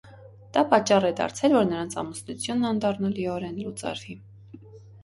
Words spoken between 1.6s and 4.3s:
նրանց ամուսնությունն անդառնալիորեն լուծարվի։